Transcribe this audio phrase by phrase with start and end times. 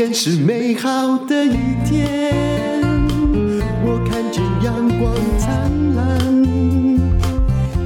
[0.00, 1.50] 天是美好的一
[1.86, 2.80] 天，
[3.84, 6.18] 我看见阳光灿烂。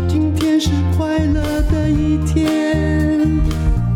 [0.09, 3.43] 今天是快乐的一天，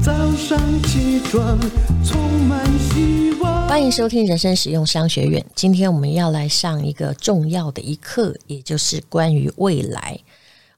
[0.02, 1.56] 早上起床
[2.04, 3.68] 充满希望。
[3.68, 5.46] 欢迎收听人生实用商学院。
[5.54, 10.18] 今天我们要来上一个重要的一课，也就是关于未来。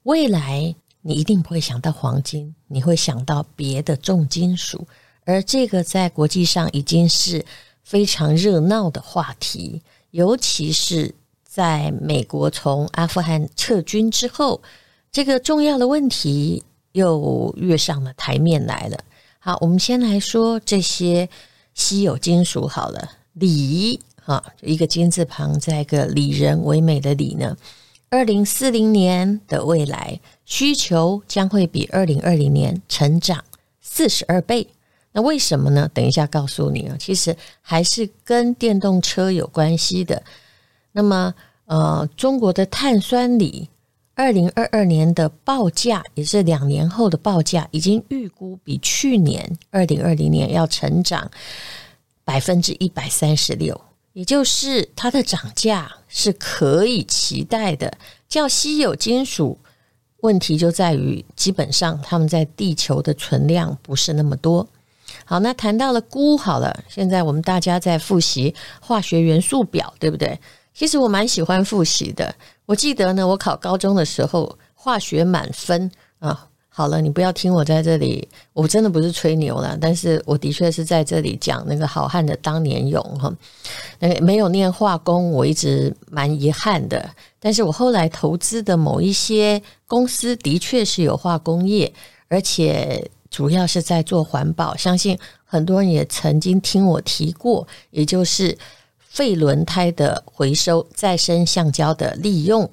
[0.02, 4.86] 未来你一定不会想到黄金，你会想到别的重金属。
[5.30, 7.44] 而这个在国际上已经是
[7.84, 9.80] 非常热闹的话题，
[10.10, 14.60] 尤其是在美国从阿富汗撤军之后，
[15.12, 18.98] 这个重要的问题又跃上了台面来了。
[19.38, 21.28] 好，我们先来说这些
[21.74, 27.56] 稀有金属好了，锂啊，一个金字旁，再一个里人为美的锂呢，
[28.08, 33.44] 二零四零年的未来需求将会比二零二零年成长
[33.80, 34.66] 四十二倍。
[35.12, 35.90] 那为什么呢？
[35.92, 40.22] 等一下告诉你啊，其实还是跟电动车有关系的。
[40.92, 41.34] 那么，
[41.66, 43.68] 呃，中国的碳酸锂，
[44.14, 51.28] 二零二二年的报价，也是两年后的报价，已经预估比去年二零二零年要成长
[52.24, 53.80] 百分之一百三十六，
[54.12, 57.92] 也就是它的涨价是可以期待的。
[58.28, 59.58] 较稀有金属，
[60.18, 64.64] 问题就在于基本上它们在地球的存量不是那么多。
[65.30, 70.36] 好，那谈到了钴，好了，现在我们大家在复习化学元素表，对不对？
[70.74, 72.34] 其实我蛮喜欢复习的。
[72.66, 76.48] 我记得呢，我考高中的时候，化学满分啊。
[76.68, 83.32] 好了，你不要听我在这里，我真的不是吹牛了，但是我的确是在这里讲那个好汉的当年勇哈。
[84.00, 87.08] 那个没有念化工，我一直蛮遗憾的。
[87.38, 91.92] 但是我后来投资的某一些公司，的确是有化工业，
[92.26, 93.08] 而且。
[93.30, 98.58] 主要是在做环保，相信很多人也曾经听我提过，也就是
[98.98, 102.68] 废轮胎的回收、再生橡胶的利用，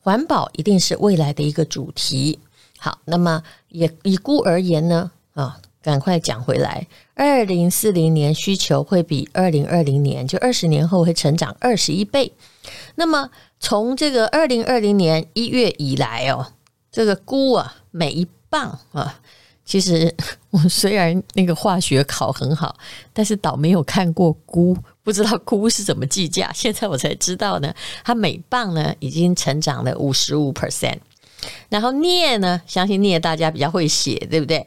[0.00, 2.40] 环保一定是未来的一个主题。
[2.78, 12.32] 好，那么也以鈷而言呢，啊，赶快讲回来，二零四零年需求会比二零二零年，就二十年后会成长二十一倍。
[12.96, 13.30] 那么
[13.60, 16.52] 从这个二零二零年一月以来哦，
[16.90, 19.20] 这个鈷啊，每一磅啊。
[19.70, 20.12] 其实
[20.50, 22.74] 我虽然那个化学考很好，
[23.12, 26.50] 但是倒没有看过鈷，不知道鈷是怎么计价。
[26.52, 27.72] 现在我才知道呢，
[28.02, 30.98] 它每磅呢已经成长了五十五 percent。
[31.68, 34.66] 然后镍呢，相信镍大家比较会写，对不对？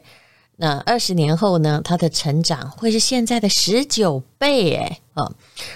[0.56, 5.30] 那二十年后呢，它的成长会是现在的十九倍，哎，啊，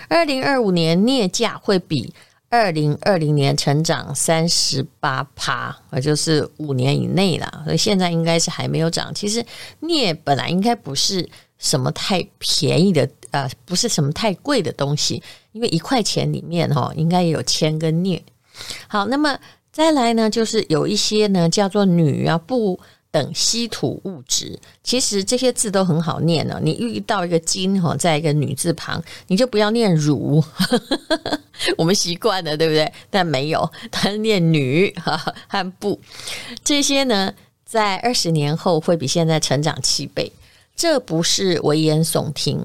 [0.08, 2.14] 二零二五年镍价会比。
[2.50, 9.14] 二零二零年成长三十八趴，也就是五年以内了，所以现在应该是还没有涨。
[9.14, 9.44] 其实
[9.80, 11.28] 镍本来应该不是
[11.58, 15.22] 什么太便宜的，呃，不是什么太贵的东西，
[15.52, 18.24] 因为一块钱里面哈，应该也有铅跟镍。
[18.86, 19.38] 好，那么
[19.70, 22.80] 再来呢，就是有一些呢叫做铝啊不。
[23.10, 26.60] 等稀土物质，其实这些字都很好念呢。
[26.62, 30.44] 你遇到一个金哈，在一个女字旁，你就不要念汝，
[31.78, 32.92] 我们习惯了，对不对？
[33.08, 35.16] 但没有，它念女哈
[35.48, 35.98] 和不。
[36.62, 37.32] 这些呢，
[37.64, 40.30] 在二十年后会比现在成长七倍。
[40.76, 42.64] 这不是危言耸听，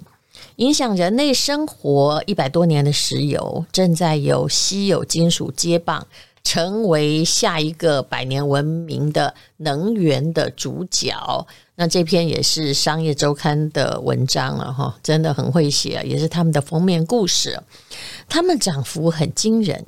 [0.58, 6.06] 影响人类生活一百多年的石油，正在由稀有金属接棒。
[6.44, 11.48] 成为下一个百年文明的能源的主角。
[11.76, 17.60] 那这篇也是商业周刊的文章了哈，真的很会写，也是他们的封面故事。
[18.30, 19.84] 他们涨幅很惊人，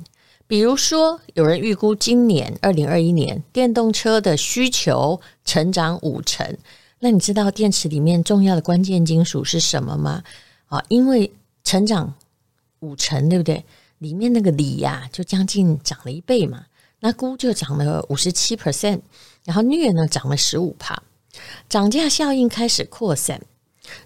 [0.48, 6.56] 比如说有人预估今年二零二一年电动车的需求成长五成。
[6.98, 10.24] 那你知道电池里面重要的关键金属是什么吗？
[10.66, 11.30] 啊，因为
[11.62, 12.14] 成长
[12.80, 13.64] 五成，对不对？
[13.98, 16.66] 里面那个锂呀、就将近涨了一倍嘛。
[17.00, 19.00] 那鈷就涨了五十七 percent，
[19.44, 21.02] 然后镍呢涨了十五趴，
[21.68, 23.40] 涨价效应开始扩散。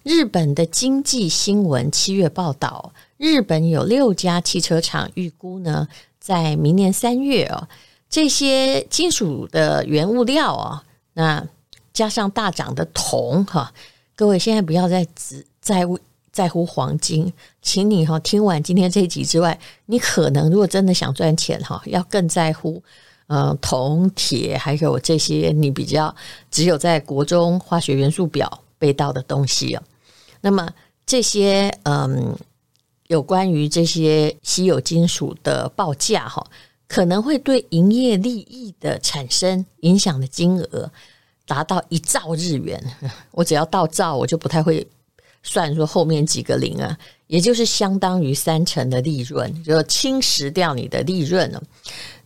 [0.03, 5.89] 日本的经济新闻七月报道，日本有六家汽车厂预估呢，
[6.19, 7.69] 在明年三月哦，
[8.09, 10.83] 这些金属的原物料、哦，
[11.15, 11.47] 那
[11.93, 13.73] 加上大涨的铜哈，
[14.17, 15.87] 各位现在不要再只在。
[16.33, 22.81] 在乎黄金，请你哈听完今天这一集之外，你可能如果真的想赚钱哈，要更在乎
[23.27, 26.15] 嗯铜铁，还有这些你比较
[26.51, 29.83] 只有在国中化学元素表背到的东西哦。
[30.41, 30.69] 那么
[31.05, 32.37] 这些嗯
[33.09, 36.47] 有关于这些稀有金属的报价哈，
[36.87, 40.91] 可能会对营业利益的产生影响的金额
[41.45, 42.81] 达到一兆日元。
[43.33, 44.87] 我只要到兆，我就不太会。
[45.43, 46.97] 算说后面几个零啊，
[47.27, 51.63] 也就是相当于三成的利润，就侵蚀掉你的利润了。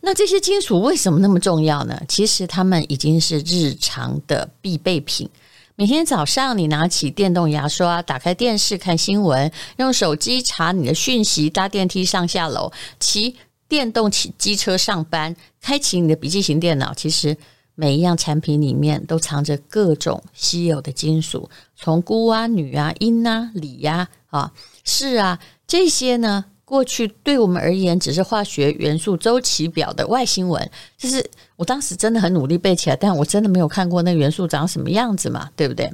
[0.01, 1.99] 那这些金属为什么那么重要呢？
[2.07, 5.29] 其实它们已经是日常的必备品。
[5.75, 13.35] 每天早上你拿起电动牙刷，打开电视看新闻，用手机查你的讯息，搭电梯上下楼，骑
[13.67, 17.35] 电动骑机车上班，开启你的笔记型电脑，其实。
[17.75, 24.51] 每一样产品里面都藏着各种稀有的金属，从钴啊、铝啊、銦啊、锂呀、啊、
[24.83, 30.71] 是啊这些呢，过去对我们而言只是化学元素周期表的外星文。
[30.97, 35.91] 就是我当时真的很努力背起来，但我真的没有看过那元素长什么样子嘛，对不对？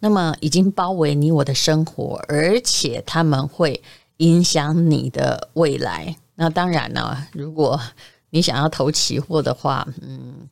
[0.00, 3.82] 那么已经包围你我的生活，而且他们会
[4.18, 6.14] 影响你的未来。
[6.34, 7.80] 那当然呢，如果
[8.32, 10.48] 你想要投期货的话，嗯。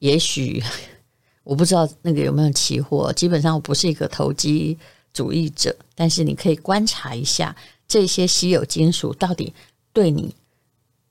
[0.00, 0.62] 也许
[1.44, 4.78] 我不知道那个有没有期货，基本上我不是一个投机
[5.12, 7.54] 主义者，但是你可以观察一下
[7.86, 9.52] 这些稀有金属到底
[9.92, 10.34] 对你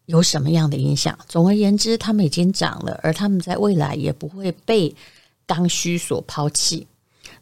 [0.08, 1.16] 有什么样的影响。
[1.28, 4.96] 总而言之，他们已经涨了，而他们在未来也不会被
[5.46, 6.88] 刚需所抛弃。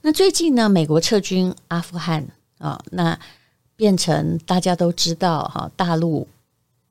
[0.02, 2.28] 那最近呢，美国撤军阿富汗
[2.58, 3.18] 啊，那
[3.78, 6.28] 变成大家都知道哈，大陆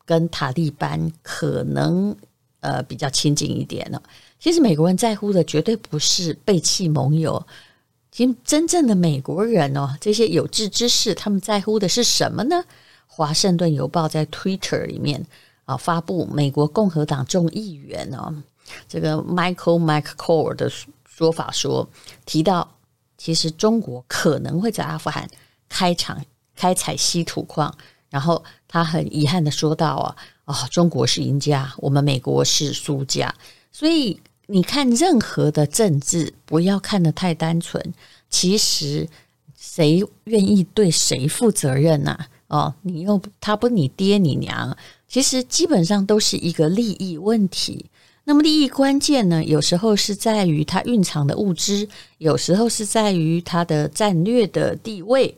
[0.06, 2.17] 跟塔利班可能
[2.61, 4.03] 呃比较亲近一点了。
[4.38, 7.44] 其实美国人在乎的绝对不是背弃盟友，
[8.12, 12.64] 其实真正的美国人哦，这些有志之士，他们在乎的是什么呢？
[13.06, 15.25] 华盛顿邮报在 Twitter 里面
[15.64, 18.32] 啊发布美国共和党众议员哦，
[18.87, 20.70] 这个 Michael McCaul 的
[21.08, 21.88] 说法说，
[22.26, 22.69] 提到
[23.17, 25.29] 其实中国可能会在阿富汗
[25.69, 26.23] 开场
[26.55, 27.75] 开采稀土矿，
[28.17, 30.17] 然后他很遗憾的说到啊
[30.47, 33.35] 啊，中国是赢家，我们美国是输家。
[33.71, 37.93] 所以你看，任何的政治不要看得太单纯。
[38.31, 39.07] 其实，
[39.55, 42.19] 谁愿意对谁负责任呐？
[42.47, 44.75] 哦，你又他不你爹你娘，
[45.07, 47.85] 其实基本上都是一个利益问题。
[48.25, 51.87] 那么利益关键呢，有时候是在于它蕴藏的物资，
[52.17, 55.37] 有时候是在于它的战略的地位。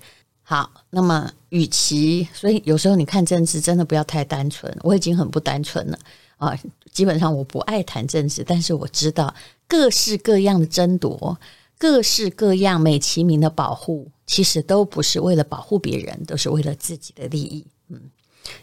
[0.51, 4.75] 好，那么与其，所以有时候你看政治真的不要太单纯。
[4.81, 5.99] 我已经很不单纯了。
[6.39, 6.59] 啊，
[6.91, 9.35] 基本上我不爱谈政治，但是我知道
[9.69, 11.39] 各式各样的争夺，
[11.77, 17.67] 各式各样美其名的保护，其实都不是为了保护别人，都是为了自己的利益。
[17.89, 18.01] 嗯，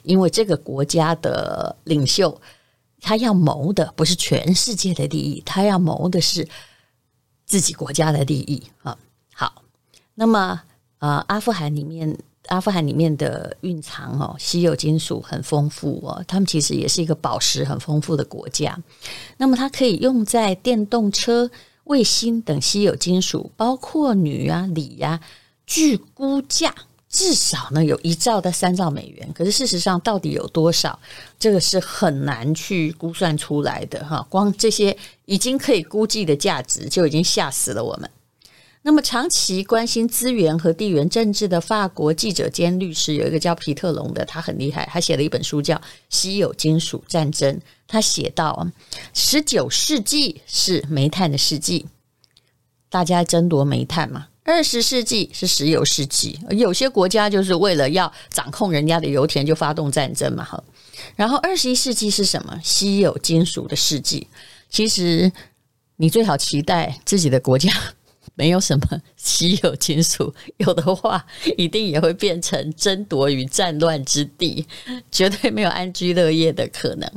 [0.02, 2.42] 因为这个国家的领袖，
[3.00, 6.48] 他要谋的不是全世界的利益，他要谋的是
[7.46, 8.98] 自己国家的利益啊。
[9.36, 9.62] 好，
[10.16, 10.64] 那么
[11.06, 12.18] 啊，阿富汗里面。
[12.50, 18.78] 阿富汗里面的蕴藏哦，稀有金属很丰富哦，他们其实也是一个宝石很丰富的国家。
[19.38, 21.50] 那么它可以用在电动车、
[21.86, 25.22] 卫星等稀有金属，包括铝啊、锂呀、啊，
[25.66, 26.72] 据估价
[27.10, 29.28] 至少呢有一兆到三兆美元。
[29.34, 31.00] 可是事实上到底有多少，
[31.40, 34.24] 这个是很难去估算出来的哈。
[34.30, 38.08] 光这些已经可以估计的价值就已经吓死了我们。
[38.88, 45.76] 那么，长期关心资源和地缘政治的法国记者兼律师有一个叫皮特龙的，他很厉害，他写了一本书叫
[46.12, 47.52] 《稀有金属战争》。
[47.88, 48.70] 他写到，
[49.12, 51.88] 十九世纪是煤炭的世纪，
[52.88, 60.44] 大家争夺煤炭嘛；二十世纪是石油世纪，有些国家就是为了要掌控人家的油田，就发动战争嘛。
[60.44, 60.64] 哈，
[61.16, 62.62] 然后二十一世纪是什么？
[62.64, 64.28] 稀有金属的世纪。
[64.70, 65.32] 其实，
[65.96, 67.72] 你最好期待自己的国家。
[68.36, 71.26] 没有什么稀有金属，有的话
[71.58, 74.68] 一定也会变成争夺与战乱之地，
[75.12, 77.10] 绝对没有安居乐业的可能。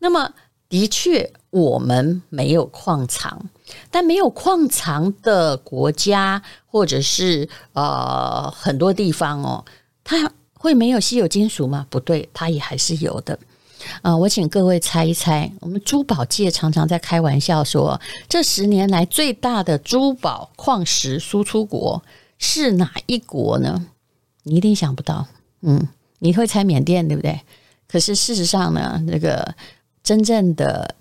[0.00, 0.34] 那么，
[0.68, 3.48] 的确我们没有矿藏，
[3.90, 9.64] 但没有矿藏的国家或者是呃很多地方哦，
[10.02, 11.86] 它会没有稀有金属吗？
[11.88, 13.38] 不对，它也还是有的。
[14.00, 22.02] 啊、我请各位猜一猜，我们珠宝界常常在开玩笑说，这十年来最大的珠宝矿石输出国
[22.38, 23.86] 是哪一国呢？
[24.44, 25.26] 你一定想不到，
[25.60, 25.86] 嗯，
[26.18, 27.40] 你会猜缅甸对不对？
[27.86, 29.54] 可是事实上呢，那个
[30.02, 30.94] 真正的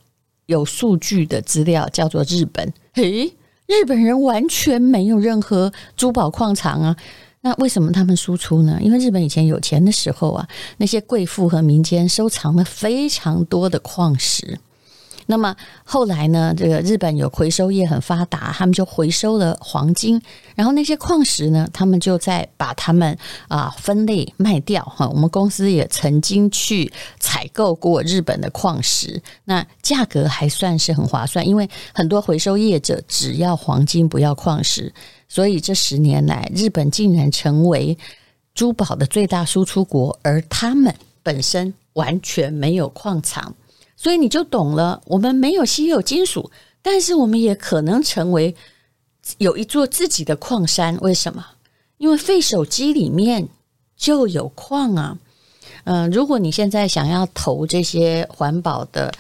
[0.46, 2.72] 有数据的资料叫做日本。
[2.94, 3.34] 嘿，
[3.66, 6.96] 日本人完全没有任何珠宝矿藏啊。
[7.44, 8.78] 那为什么他们输出呢？
[8.82, 14.60] 因为日本以前有钱的时候啊，那些贵妇和民间收藏了非常多的矿石。
[15.32, 20.22] 那么后来呢，这个日本有回收业很发达，他们就回收了黄金，
[20.56, 25.08] 然后那些矿石呢，他们就再把它们啊分类卖掉哈。
[25.08, 34.94] 我们公司也曾经去采购过日本的矿石，那价格还算是很划算，因为很多回收业者只要黄金不要矿石，
[35.30, 37.98] 所以这十年来日本竟然成为
[38.54, 43.56] 珠宝的最大输出国，而他们本身完全没有矿藏。
[44.02, 46.50] 所以你就懂了，我们没有稀有金属，
[46.82, 48.56] 但是我们也可能成为
[49.38, 50.98] 有一座自己的矿山。
[51.02, 51.46] 为什么？
[52.00, 53.48] 因为废手机里面
[53.96, 55.20] 就有矿啊。
[55.84, 59.14] 嗯、如果你现在想要投这些环保的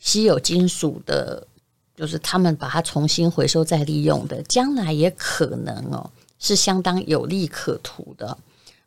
[0.00, 1.46] 稀有金属的，
[1.94, 6.10] 就是他们把它重新回收再利用的，将来也可能哦，
[6.40, 8.36] 是相当有利可图的。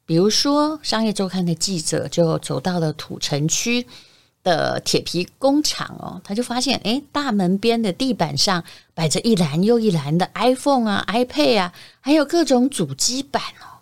[0.05, 3.87] 比如说，《商业周刊》的记者就走到了土城区。
[4.43, 13.79] 的铁皮工厂哦，他就发现，哎，大门边的地板上摆着一篮又一篮的 iPhone 啊、iPad 啊，还有各种主机板哦。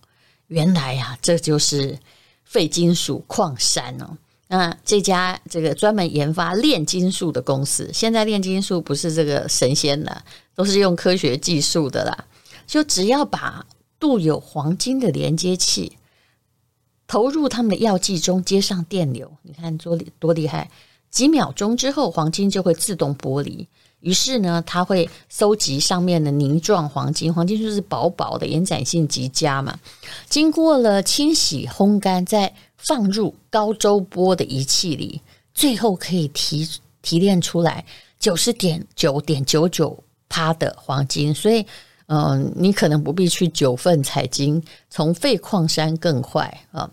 [0.48, 1.98] 原来啊，这就是
[2.46, 4.18] 废金属矿山哦。
[4.48, 12.26] 那这家这个专门研发炼金术的公司，现在炼金术不是这个神仙了，都是用科学技术的啦。
[12.68, 13.66] 就只要把
[13.98, 15.98] 镀有黄金的连接器。
[17.12, 20.72] 投入他们的药剂中，接上电流，你看多多厉害！
[21.10, 23.68] 几秒钟之后，黄金就会自动剥离。
[24.00, 29.78] 于是呢，它会收集上面的凝状黄金，黄金就是薄薄的，延展性极佳嘛。
[30.30, 35.22] 经过了清洗、烘干，再放入高周波的仪器里，
[35.54, 36.66] 最后可以提
[37.02, 37.84] 提炼出来
[38.20, 41.36] 九十点九点九九趴的黄金。
[41.36, 41.66] 所以。
[42.14, 46.92] 嗯，你可能不必去九份采金，从废矿山更快啊。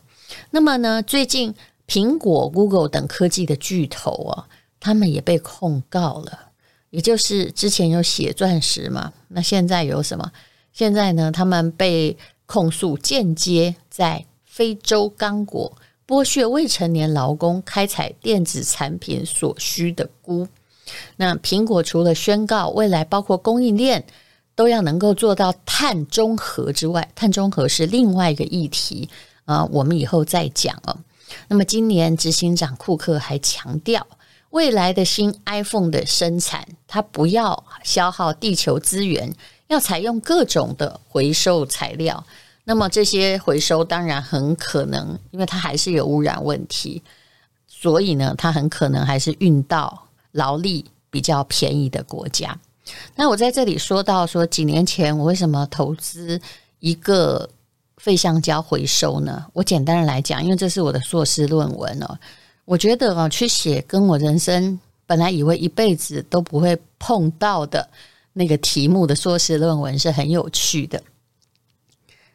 [0.50, 1.54] 那么呢，最近
[1.86, 4.48] 苹果、Google 等科技的巨头啊，
[4.80, 6.50] 他们也被控告了。
[6.90, 10.32] 也就是之前有血钻石嘛，那现在有什么？
[10.72, 12.16] 现在呢，他们被
[12.46, 15.72] 控诉间接在非洲刚果
[16.06, 20.48] 剥削未成年劳工开采电子产品所需的钴。
[21.16, 24.04] 那苹果除了宣告未来包括供应链。
[24.58, 29.08] 都要能够做到碳中和之外，碳中和是另外一个议题
[29.48, 30.94] 啊，我们以后再讲哦。
[31.48, 34.06] 那么今年执行长库克还强调，
[34.50, 39.34] 未来的新 iPhone 的生产，它不要消耗地球资源，
[39.68, 42.22] 要采用各种的回收材料。
[42.64, 47.02] 那么这些回收当然很可能，因为它还是有污染问题，
[47.66, 52.54] 所以呢，它很可能还是运到劳力比较便宜的国家。
[53.16, 56.38] 那我在这里说到说，几年前我为什么投资
[56.80, 57.48] 一个
[57.98, 59.44] 废橡胶回收呢？
[59.52, 62.18] 我简单的来讲，因为这是我的硕士论文哦。
[62.64, 67.88] 我觉得啊，去写跟我人生本来以为一辈子都不会碰到的
[68.32, 71.02] 那个题目的硕士论文是很有趣的，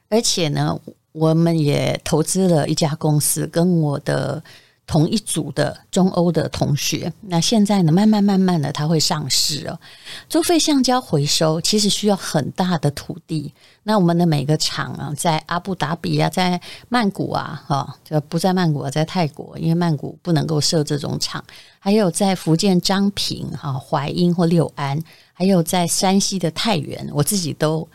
[0.10, 0.80] 而且呢，
[1.12, 4.44] 我们也投资了一家公司，跟我的。
[4.86, 9.80] 同一组的中欧的同学，那现在呢，慢慢慢慢的，它会上市哦。
[10.28, 13.54] 做废橡胶回收其实需要很大的土地。
[13.84, 16.60] 那我们的每个厂啊，在阿布达比啊，在
[16.90, 21.44] 曼谷啊，哈，就不在曼谷啊，在泰国，因为曼谷不能够设这种厂。
[21.80, 27.88] 还有在福建漳平、哈淮阴或六安，还有在山西的太原，我自己都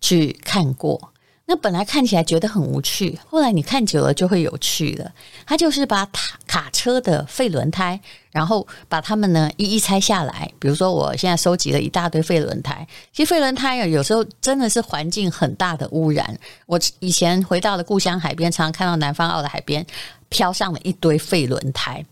[0.00, 1.11] 去看过。
[1.52, 5.12] 那本来看起来觉得很无趣，后来你看久了就会有趣了。
[5.44, 10.50] 它就是把卡卡车的废轮胎，然后把它们呢一一拆下来。
[10.58, 12.86] 比如说，我现在收集了一大堆废轮胎。
[13.12, 16.34] 其实废轮胎啊，有时候真的是环境很大的污染。
[16.64, 19.84] 我以前回到了故乡海边，常常看到南方澳的海边
[20.30, 22.02] 飘上了一堆废轮胎。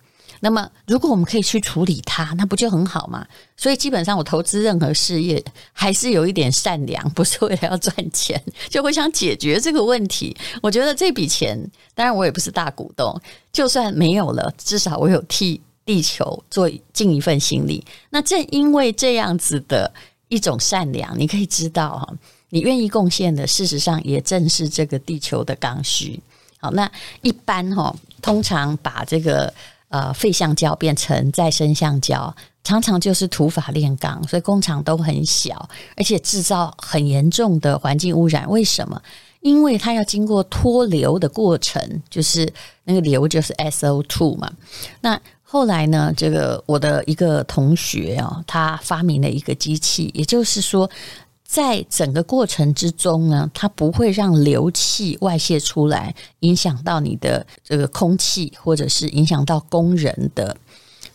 [0.42, 3.26] 那么，如果我们可以去处理它，那不就很好吗？
[3.58, 10.34] 所以，基本上我投资任何事业还是有一点善良，不是为了要赚钱，就会想解决这个问题。
[10.62, 11.58] 我觉得这笔钱，
[11.94, 13.14] 当然我也不是大股东，
[13.52, 17.84] 就算没有了，至少我有替地球做尽一份心力。
[18.08, 19.92] 那正因为这样子的
[20.28, 22.14] 一种善良，你可以知道哈，
[22.48, 26.18] 你愿意贡献的，事实上也正是这个地球的刚需。
[26.58, 29.52] 好，那一般哈，通常把这个。
[29.90, 38.48] 呃，废橡胶变成再生橡胶，常常就是土法炼钢，所以工厂都很小，而且制造很严重的环境污染。
[38.48, 39.02] 为什么？
[39.40, 42.50] 因为它要经过脱硫的过程，就是
[42.84, 44.50] 那个硫就是 SO2 嘛。
[45.00, 50.88] 那后来呢，这个我的一个同学啊，他发明了一个机器，也就是说。
[51.50, 60.56] 在整个过程之中呢，它不会让硫气外泄出来，影响到你的这个空气，或者是影响到工人的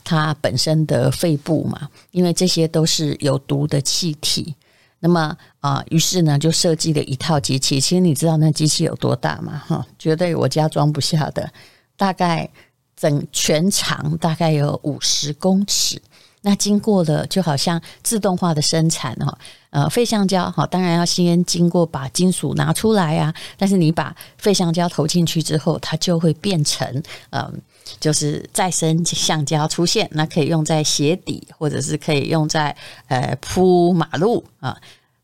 [0.03, 4.53] 它本身的肺部嘛，因为这些都是有毒的气体。
[4.99, 7.79] 那么啊，于是呢，就设计了一套机器。
[7.79, 9.63] 其实你知道那机器有多大吗？
[9.65, 11.49] 哈，绝对我家装不下的。
[11.95, 12.49] 大概
[12.97, 16.01] 整全长大概有五十公尺。
[16.41, 19.35] 那经过了，就好像自动化的生产哈，
[19.75, 23.33] 呃，废橡胶哈，当然要先经过把金属拿出来啊。
[23.57, 26.87] 但是你把废橡胶投进去之后，它就会变成
[27.31, 27.53] 嗯、呃，
[27.99, 32.73] 就是再生橡胶出现，那可以用在鞋底，或者是可以用在
[33.09, 34.77] 呃铺马路啊。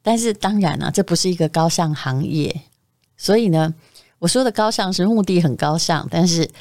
[0.03, 2.53] 但是当然呢、啊，这不是一个高尚行业，
[3.15, 3.73] 所以呢，
[4.19, 6.51] 我说的高尚是目的很高尚，但是。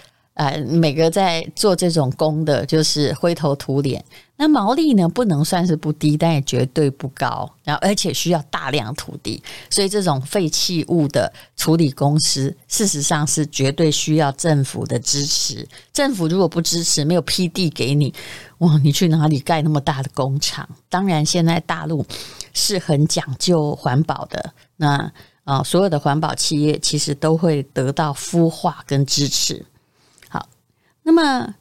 [0.40, 4.02] 呃，每个在做这种工的，就是灰头土脸。
[4.36, 7.46] 那毛利呢，不能算是不低，但也绝对不高。
[7.62, 15.68] 然后，而且需要大量土地，所以这种废弃物的处理公司，事实上是绝对需要政府的支持。
[15.92, 18.14] 政府如果不支持，没有批地给你，
[18.60, 20.66] 哇，你去哪里盖那么大的工厂？
[20.88, 22.02] 当然，现在大陆
[22.54, 24.54] 是很讲究环保的。
[24.78, 25.12] 那
[25.44, 29.62] 啊、所有的环保企业其实都会得到孵化跟支持。
[31.10, 31.54] 那么，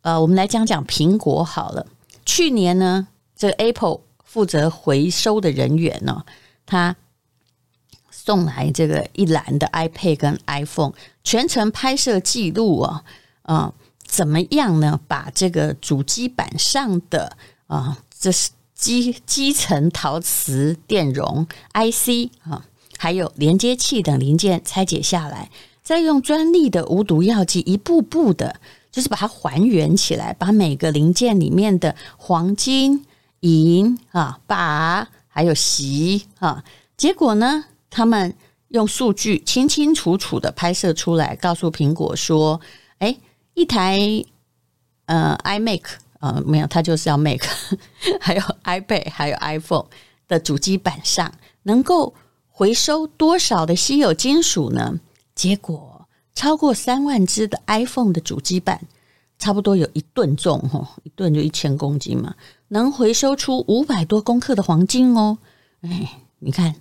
[0.00, 1.86] 呃，我们来讲讲苹果好了。
[2.26, 6.24] 去年呢，这 Apple 负责回收的人员呢，
[6.66, 6.96] 他
[8.10, 13.04] 送来这个一篮的 iPad 跟 iPhone，全程拍摄记录啊，
[13.42, 13.72] 啊，
[14.04, 14.98] 怎么样呢？
[15.06, 17.36] 把这个主机板上的
[17.68, 22.66] 啊，这是基基层陶瓷电容 IC 啊，
[22.98, 25.52] 还有连接器等零件拆解下来，
[25.84, 28.60] 再用专利的无毒药剂一步步的。
[28.90, 33.04] 就是把它还原起来，把每个零件里面的黄金、
[33.40, 36.64] 银啊、鈀还有锡啊，
[36.96, 38.34] 结果呢，他们
[38.68, 42.60] 用数据清清楚楚的拍摄出来，告诉苹果说
[42.98, 43.16] ：“哎，
[43.54, 43.98] 一台
[45.06, 45.82] 呃 iMac
[46.18, 47.42] 啊、呃，没有，它就是要 Mac，
[48.20, 49.86] 还有 iPad，还有 iPhone
[50.26, 52.12] 的主机板上能够
[52.48, 54.98] 回收多少的稀有金属呢？
[55.34, 55.94] 结果。”
[56.38, 58.80] 超过三万只的 iPhone 的主机板，
[59.40, 62.32] 差不多有一吨重，吼，一吨就一千公斤嘛，
[62.68, 65.38] 能回收出五百多公克的黄金哦。
[65.80, 66.76] 哎，你看，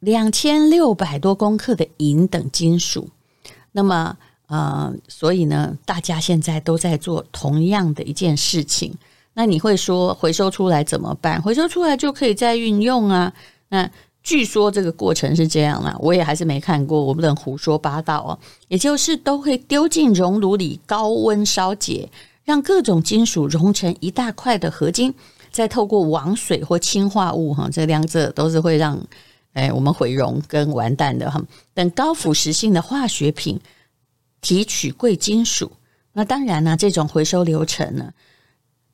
[0.00, 3.08] 两千六百多公克的银等金属。
[3.70, 4.16] 那么，
[4.48, 8.92] 呃，所以呢，大家现在都在做同样的一件事情。
[9.34, 11.40] 那你会说，回收出来怎么办？
[11.40, 13.32] 回收出来就可以再运用啊。
[13.68, 13.88] 那
[14.28, 18.38] 据说这个过程是这样啦，我也还是没看过，我不能胡说八道哦。
[18.68, 22.06] 也就是都会丢进熔炉里高温烧结，
[22.44, 25.14] 让各种金属融成一大块的合金，
[25.50, 29.02] 再透过王水或氢化物哈，这两者都是会让
[29.54, 31.42] 哎我们毁容跟完蛋的哈。
[31.72, 33.58] 等高腐蚀性的化学品
[34.42, 35.72] 提取贵金属，
[36.12, 38.12] 那当然呢，这种回收流程呢。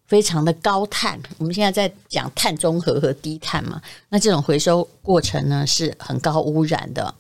[0.07, 7.14] 非常的高碳，我们现在在讲碳中和和低碳嘛，那这种回收过程呢是很高污染的。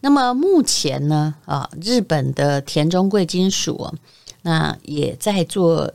[0.00, 3.92] 那么目前呢，啊，日本的田中贵金属，
[4.42, 5.92] 那也在做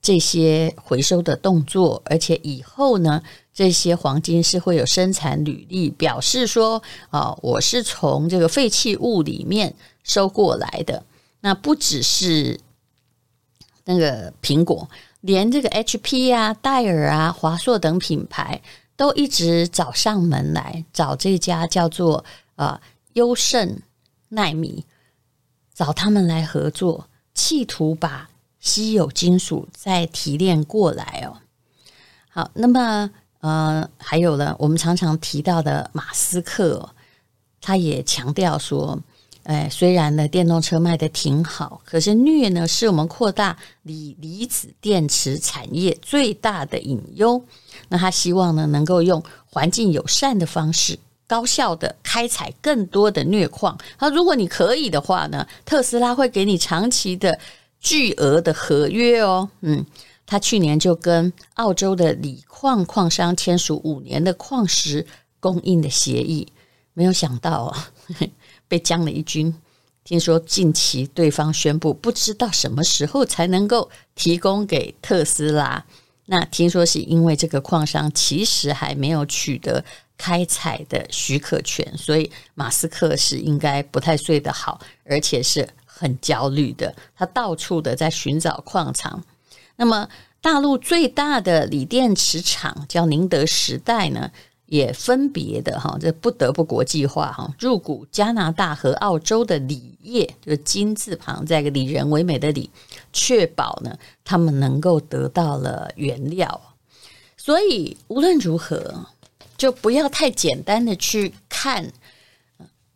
[0.00, 3.20] 这些回收的动作，而且以后呢，
[3.52, 9.74] 这些黄金是会有生产履历，表示说啊，我是从这个废弃物里面
[10.04, 11.02] 收过来的。
[11.40, 12.60] 那不只是
[13.84, 14.88] 那个苹果。
[15.20, 18.60] 连这个 HP 啊、戴尔啊、华硕等品牌
[18.96, 22.24] 都一直找上门来，找这家叫做
[22.56, 22.80] 呃
[23.12, 23.78] 优胜
[24.28, 24.84] 奈米，
[25.74, 31.38] 找他们来合作，企图把稀有金属再提炼过来哦。
[32.28, 36.94] 好，那么呃还有呢，我们常常提到的马斯克，
[37.60, 38.98] 他也强调说。
[39.44, 47.42] 哎，虽然呢，电动车卖得挺好，可是镍呢，是我们扩大锂离子电池产业最大的隐忧。
[47.88, 53.76] 那他希望呢，能够用环境友善的方式，高效的开采更多的镍矿。
[53.98, 57.36] 他如果你可以的话呢，特斯拉会给你长期的
[57.80, 59.48] 巨额的合约哦。
[59.62, 59.84] 嗯，
[60.26, 65.04] 他去年就跟澳洲的锂矿矿商签署五年的矿石
[65.40, 66.46] 供应的协议，
[66.92, 68.28] 没有想到啊、哦。
[68.70, 69.52] 被将了一军，
[70.04, 75.84] 听说近期对方宣布，不知道什么时候才能够提供给特斯拉。
[76.26, 79.84] 那听说是因为这个矿商其实还没有取得
[80.16, 86.94] 开采的许可权，所以马斯克是应该不太睡得好，而且是很焦虑的。
[87.16, 89.24] 他到处的在寻找矿场。
[89.74, 90.08] 那么
[90.40, 94.30] 大陆最大的锂电池厂叫宁德时代呢，
[94.70, 102.70] 也分别的哈，这不得不国际化哈，入股加拿大和澳洲的锂业，就是金字旁再一个里仁为美的锂，
[103.12, 106.60] 确保呢他们能够得到了原料。
[107.36, 109.06] 所以无论如何，
[109.58, 111.90] 就不要太简单的去看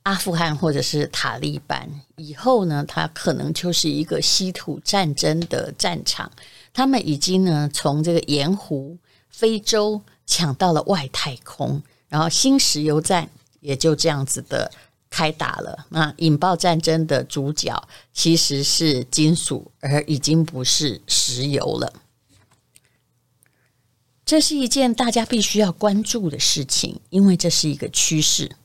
[0.04, 6.30] 阿富汗或者是塔利班，以后呢，它可能就是一个稀土战争的战场。
[6.72, 8.96] 他们已经呢从这个盐湖、
[9.28, 13.28] 非洲抢到了外太空，然后新石油战
[13.60, 14.70] 也就这样子的
[15.10, 15.86] 开打了。
[15.90, 21.92] 那引爆战争的主角其实是金属，而已经不是石油了。
[24.24, 28.56] 这是一件大家必须要关注的事情，因为这是一个趋势。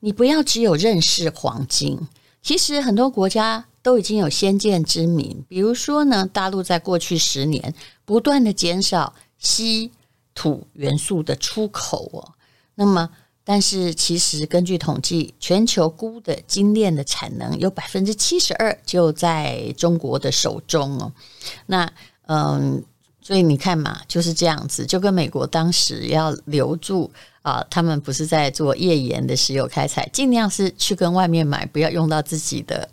[0.00, 2.08] 你不要只有认识黄金，
[2.42, 3.66] 其实很多国家。
[3.82, 7.74] 都已经有先见之明，比如说呢，大陆在过去十年
[8.04, 9.90] 不断的减少稀
[10.34, 12.32] 土元素的出口哦。
[12.74, 13.10] 那么，
[13.44, 21.12] 但是其实根据统计，全球钴的精炼的产能有百分之七十二就在中国的手中哦。
[21.66, 21.90] 那
[22.26, 22.82] 嗯，
[23.20, 27.10] 所以你看嘛，就是这样子，就跟美国当时要留住
[27.42, 32.88] 啊，他们不是在做页岩的石油开采，尽量是去跟外面买，不要用到自己的。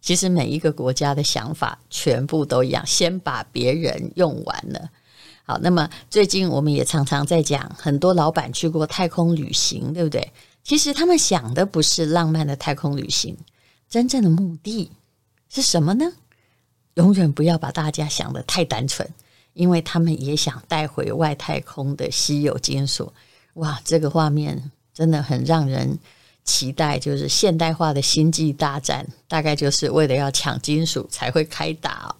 [0.00, 4.90] 其实每一个国家的想法全部都一样，先把别人用完了。
[5.44, 10.32] 好，那么最近我们也常常在讲，很多老板去过太空旅行，对不对？
[10.62, 13.36] 其实他们想的不是浪漫的太空旅行，
[13.88, 14.90] 真正的目的
[15.48, 16.12] 是什么呢？
[16.94, 19.08] 永远不要把大家想得太单纯，
[19.54, 23.12] 因为他们也想带回外太空的稀有金属。
[23.54, 25.98] 哇，这个画面真的很让人。
[26.42, 32.16] 期待就是现代化的星际大战，大概就是为了要抢金属才会开打。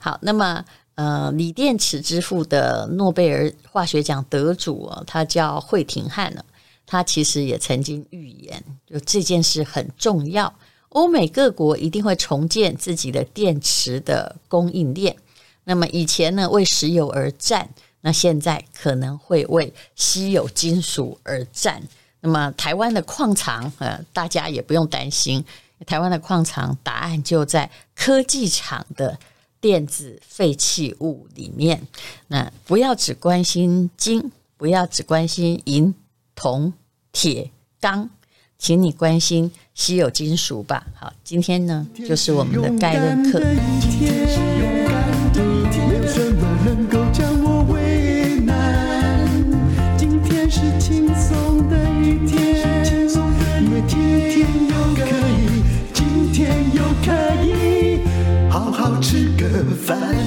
[0.00, 0.62] 好，那么
[1.00, 6.44] 呃，锂电池之父的诺贝尔化学奖得主哦，他叫惠廷汉呢，
[6.84, 10.52] 他其实也曾经预言，就这件事很重要，
[10.90, 15.16] 欧美各国一定会重建自己的电池的供应链。
[15.64, 17.66] 那么以前呢，为石油而战，
[18.02, 21.82] 那现在可能会为稀有金属而战。
[22.20, 25.42] 那么台湾的矿藏，呃，大家也不用担心。
[25.86, 29.18] 台湾的矿藏答案就在科技厂的
[29.60, 31.82] 电子废弃物里面。
[32.28, 35.94] 那不要只关心金，不要只关心银、
[36.34, 36.72] 铜、
[37.12, 38.08] 铁、钢，
[38.58, 40.86] 请你关心稀有金属吧。
[40.94, 44.79] 好，今天呢，就是我们的概论课。
[59.90, 60.19] find